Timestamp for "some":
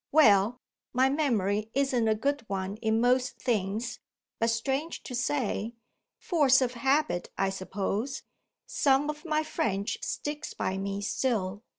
8.65-9.11